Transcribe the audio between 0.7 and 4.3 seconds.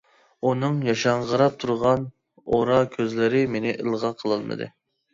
ياشاڭغىراپ تۇرغان ئورا كۆزلىرى مېنى ئىلغا